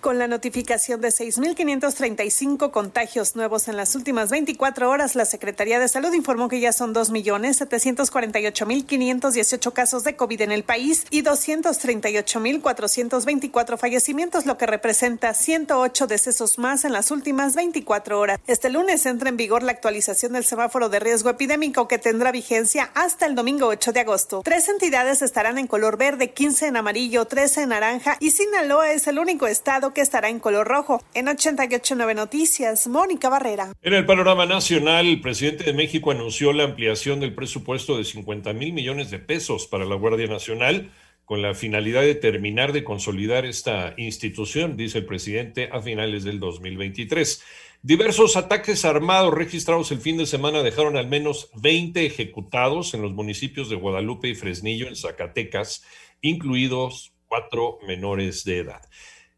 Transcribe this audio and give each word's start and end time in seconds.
Con 0.00 0.16
la 0.16 0.28
notificación 0.28 1.00
de 1.00 1.08
6.535 1.08 2.70
contagios 2.70 3.34
nuevos 3.34 3.66
en 3.66 3.76
las 3.76 3.96
últimas 3.96 4.30
24 4.30 4.88
horas, 4.88 5.16
la 5.16 5.24
Secretaría 5.24 5.80
de 5.80 5.88
Salud 5.88 6.12
informó 6.12 6.48
que 6.48 6.60
ya 6.60 6.72
son 6.72 6.94
2.748.518 6.94 9.72
casos 9.72 10.04
de 10.04 10.14
COVID 10.14 10.42
en 10.42 10.52
el 10.52 10.62
país 10.62 11.04
y 11.10 11.24
238.424 11.24 13.76
fallecimientos, 13.76 14.46
lo 14.46 14.56
que 14.56 14.68
representa 14.68 15.34
108 15.34 16.06
decesos 16.06 16.60
más 16.60 16.84
en 16.84 16.92
las 16.92 17.10
últimas 17.10 17.56
24 17.56 18.20
horas. 18.20 18.38
Este 18.46 18.70
lunes 18.70 19.04
entra 19.04 19.30
en 19.30 19.36
vigor 19.36 19.64
la 19.64 19.72
actualización 19.72 20.34
del 20.34 20.44
semáforo 20.44 20.88
de 20.88 21.00
riesgo 21.00 21.30
epidémico 21.30 21.88
que 21.88 21.98
tendrá 21.98 22.30
vigencia 22.30 22.92
hasta 22.94 23.26
el 23.26 23.34
domingo 23.34 23.66
8 23.66 23.92
de 23.92 23.98
agosto. 23.98 24.42
Tres 24.44 24.68
entidades 24.68 25.22
estarán 25.22 25.58
en 25.58 25.66
color 25.66 25.96
verde, 25.96 26.30
15 26.30 26.68
en 26.68 26.76
amarillo, 26.76 27.24
13 27.24 27.62
en 27.62 27.70
naranja 27.70 28.16
y 28.20 28.30
Sinaloa 28.30 28.92
es 28.92 29.08
el 29.08 29.18
único 29.18 29.48
estado 29.48 29.87
que 29.92 30.00
estará 30.00 30.28
en 30.28 30.40
color 30.40 30.66
rojo. 30.66 31.02
En 31.14 31.28
889 31.28 32.14
Noticias, 32.14 32.86
Mónica 32.86 33.28
Barrera. 33.28 33.72
En 33.82 33.94
el 33.94 34.06
panorama 34.06 34.46
nacional, 34.46 35.06
el 35.06 35.20
presidente 35.20 35.64
de 35.64 35.72
México 35.72 36.10
anunció 36.10 36.52
la 36.52 36.64
ampliación 36.64 37.20
del 37.20 37.34
presupuesto 37.34 37.96
de 37.98 38.04
50 38.04 38.52
mil 38.52 38.72
millones 38.72 39.10
de 39.10 39.18
pesos 39.18 39.66
para 39.66 39.84
la 39.84 39.96
Guardia 39.96 40.26
Nacional 40.26 40.90
con 41.28 41.42
la 41.42 41.54
finalidad 41.54 42.00
de 42.00 42.14
terminar 42.14 42.72
de 42.72 42.84
consolidar 42.84 43.44
esta 43.44 43.92
institución, 43.98 44.78
dice 44.78 44.96
el 44.96 45.04
presidente, 45.04 45.68
a 45.70 45.82
finales 45.82 46.24
del 46.24 46.40
2023. 46.40 47.44
Diversos 47.82 48.36
ataques 48.38 48.86
armados 48.86 49.34
registrados 49.34 49.92
el 49.92 50.00
fin 50.00 50.16
de 50.16 50.24
semana 50.24 50.62
dejaron 50.62 50.96
al 50.96 51.06
menos 51.06 51.50
20 51.54 52.06
ejecutados 52.06 52.94
en 52.94 53.02
los 53.02 53.12
municipios 53.12 53.68
de 53.68 53.76
Guadalupe 53.76 54.28
y 54.28 54.34
Fresnillo, 54.34 54.88
en 54.88 54.96
Zacatecas, 54.96 55.84
incluidos 56.22 57.12
cuatro 57.26 57.78
menores 57.86 58.42
de 58.44 58.60
edad. 58.60 58.80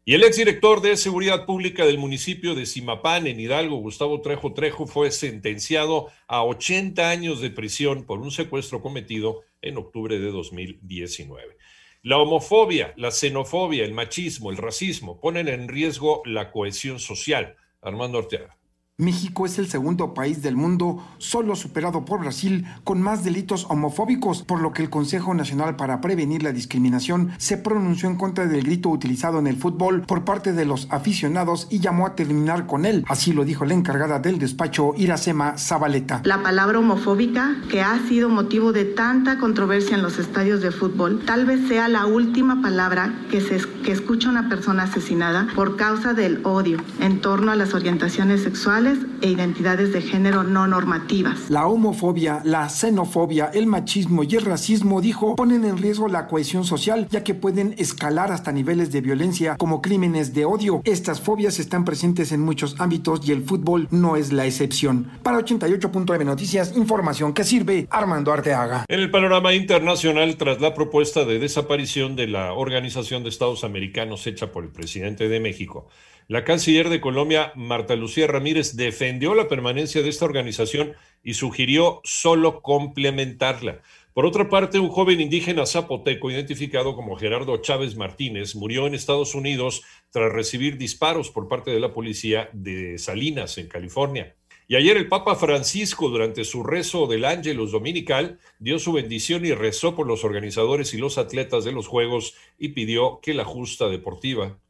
Y 0.03 0.15
el 0.15 0.23
exdirector 0.23 0.81
de 0.81 0.97
Seguridad 0.97 1.45
Pública 1.45 1.85
del 1.85 1.99
municipio 1.99 2.55
de 2.55 2.65
Simapán, 2.65 3.27
en 3.27 3.39
Hidalgo, 3.39 3.77
Gustavo 3.77 4.21
Trejo 4.21 4.51
Trejo, 4.53 4.87
fue 4.87 5.11
sentenciado 5.11 6.07
a 6.27 6.43
80 6.43 7.07
años 7.07 7.39
de 7.39 7.51
prisión 7.51 8.05
por 8.05 8.19
un 8.19 8.31
secuestro 8.31 8.81
cometido 8.81 9.41
en 9.61 9.77
octubre 9.77 10.17
de 10.17 10.31
2019. 10.31 11.55
La 12.01 12.17
homofobia, 12.17 12.95
la 12.97 13.11
xenofobia, 13.11 13.85
el 13.85 13.93
machismo, 13.93 14.49
el 14.49 14.57
racismo 14.57 15.19
ponen 15.19 15.47
en 15.47 15.67
riesgo 15.67 16.23
la 16.25 16.51
cohesión 16.51 16.99
social. 16.99 17.55
Armando 17.79 18.17
Ortega. 18.17 18.57
México 19.01 19.47
es 19.47 19.57
el 19.57 19.67
segundo 19.67 20.13
país 20.13 20.43
del 20.43 20.55
mundo, 20.55 21.03
solo 21.17 21.55
superado 21.55 22.05
por 22.05 22.19
Brasil, 22.19 22.67
con 22.83 23.01
más 23.01 23.23
delitos 23.23 23.65
homofóbicos, 23.67 24.43
por 24.43 24.61
lo 24.61 24.73
que 24.73 24.83
el 24.83 24.91
Consejo 24.91 25.33
Nacional 25.33 25.75
para 25.75 26.01
Prevenir 26.01 26.43
la 26.43 26.51
Discriminación 26.51 27.31
se 27.37 27.57
pronunció 27.57 28.07
en 28.07 28.15
contra 28.15 28.45
del 28.45 28.63
grito 28.63 28.89
utilizado 28.89 29.39
en 29.39 29.47
el 29.47 29.57
fútbol 29.57 30.03
por 30.03 30.23
parte 30.23 30.53
de 30.53 30.65
los 30.65 30.87
aficionados 30.91 31.67
y 31.71 31.79
llamó 31.79 32.05
a 32.05 32.15
terminar 32.15 32.67
con 32.67 32.85
él. 32.85 33.03
Así 33.07 33.33
lo 33.33 33.43
dijo 33.43 33.65
la 33.65 33.73
encargada 33.73 34.19
del 34.19 34.37
despacho, 34.37 34.93
Iracema 34.95 35.57
Zabaleta. 35.57 36.21
La 36.23 36.43
palabra 36.43 36.77
homofóbica, 36.77 37.55
que 37.71 37.81
ha 37.81 37.97
sido 38.07 38.29
motivo 38.29 38.71
de 38.71 38.85
tanta 38.85 39.39
controversia 39.39 39.95
en 39.95 40.03
los 40.03 40.19
estadios 40.19 40.61
de 40.61 40.69
fútbol, 40.69 41.23
tal 41.25 41.47
vez 41.47 41.67
sea 41.67 41.87
la 41.87 42.05
última 42.05 42.61
palabra 42.61 43.15
que, 43.31 43.41
se, 43.41 43.59
que 43.83 43.93
escucha 43.93 44.29
una 44.29 44.47
persona 44.47 44.83
asesinada 44.83 45.47
por 45.55 45.75
causa 45.75 46.13
del 46.13 46.45
odio 46.45 46.77
en 46.99 47.19
torno 47.19 47.51
a 47.51 47.55
las 47.55 47.73
orientaciones 47.73 48.45
sexuales 48.81 48.99
e 49.21 49.29
identidades 49.29 49.93
de 49.93 50.01
género 50.01 50.43
no 50.43 50.67
normativas. 50.67 51.49
La 51.49 51.67
homofobia, 51.67 52.41
la 52.43 52.67
xenofobia, 52.69 53.51
el 53.53 53.67
machismo 53.67 54.23
y 54.23 54.35
el 54.35 54.45
racismo, 54.45 55.01
dijo, 55.01 55.35
ponen 55.35 55.65
en 55.65 55.77
riesgo 55.77 56.07
la 56.07 56.27
cohesión 56.27 56.63
social 56.63 57.07
ya 57.09 57.23
que 57.23 57.33
pueden 57.33 57.75
escalar 57.77 58.31
hasta 58.31 58.51
niveles 58.51 58.91
de 58.91 59.01
violencia 59.01 59.57
como 59.57 59.81
crímenes 59.81 60.33
de 60.33 60.45
odio. 60.45 60.81
Estas 60.85 61.21
fobias 61.21 61.59
están 61.59 61.85
presentes 61.85 62.31
en 62.31 62.41
muchos 62.41 62.79
ámbitos 62.79 63.27
y 63.27 63.31
el 63.31 63.43
fútbol 63.43 63.87
no 63.91 64.15
es 64.15 64.31
la 64.31 64.45
excepción. 64.45 65.11
Para 65.23 65.39
88.9 65.39 66.25
Noticias, 66.25 66.75
información 66.75 67.33
que 67.33 67.43
sirve 67.43 67.87
Armando 67.89 68.33
Arteaga. 68.33 68.85
En 68.87 68.99
el 68.99 69.11
panorama 69.11 69.53
internacional, 69.53 70.35
tras 70.37 70.59
la 70.59 70.73
propuesta 70.73 71.25
de 71.25 71.39
desaparición 71.39 72.15
de 72.15 72.27
la 72.27 72.53
Organización 72.53 73.23
de 73.23 73.29
Estados 73.29 73.63
Americanos 73.63 74.25
hecha 74.27 74.51
por 74.51 74.63
el 74.63 74.69
presidente 74.71 75.29
de 75.29 75.39
México, 75.39 75.87
la 76.31 76.45
canciller 76.45 76.87
de 76.87 77.01
Colombia, 77.01 77.51
Marta 77.57 77.93
Lucía 77.97 78.25
Ramírez, 78.25 78.77
defendió 78.77 79.35
la 79.35 79.49
permanencia 79.49 80.01
de 80.01 80.07
esta 80.07 80.23
organización 80.23 80.93
y 81.21 81.33
sugirió 81.33 81.99
solo 82.05 82.61
complementarla. 82.61 83.81
Por 84.13 84.25
otra 84.25 84.47
parte, 84.47 84.79
un 84.79 84.87
joven 84.87 85.19
indígena 85.19 85.65
zapoteco 85.65 86.31
identificado 86.31 86.95
como 86.95 87.17
Gerardo 87.17 87.57
Chávez 87.57 87.97
Martínez 87.97 88.55
murió 88.55 88.87
en 88.87 88.93
Estados 88.93 89.35
Unidos 89.35 89.83
tras 90.09 90.31
recibir 90.31 90.77
disparos 90.77 91.29
por 91.29 91.49
parte 91.49 91.71
de 91.71 91.81
la 91.81 91.91
policía 91.91 92.49
de 92.53 92.97
Salinas, 92.97 93.57
en 93.57 93.67
California. 93.67 94.33
Y 94.69 94.77
ayer 94.77 94.95
el 94.95 95.09
Papa 95.09 95.35
Francisco, 95.35 96.07
durante 96.07 96.45
su 96.45 96.63
rezo 96.63 97.07
del 97.07 97.25
Ángelus 97.25 97.73
Dominical, 97.73 98.39
dio 98.57 98.79
su 98.79 98.93
bendición 98.93 99.45
y 99.45 99.51
rezó 99.51 99.97
por 99.97 100.07
los 100.07 100.23
organizadores 100.23 100.93
y 100.93 100.97
los 100.97 101.17
atletas 101.17 101.65
de 101.65 101.73
los 101.73 101.87
Juegos 101.87 102.35
y 102.57 102.69
pidió 102.69 103.19
que 103.21 103.33
la 103.33 103.43
justa 103.43 103.89
deportiva 103.89 104.61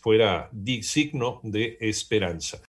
fuera 0.00 0.48
signo 0.82 1.40
de 1.42 1.76
esperanza. 1.80 2.60